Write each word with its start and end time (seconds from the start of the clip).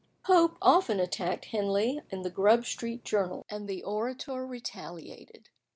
Pope 0.23 0.57
often 0.63 0.99
attacked 0.99 1.45
Henley 1.45 2.01
in 2.09 2.23
the 2.23 2.31
Grub 2.31 2.65
Street 2.65 3.05
Journal, 3.05 3.45
and 3.49 3.67
the 3.67 3.83
Orator 3.83 4.47
retaliated. 4.47 5.49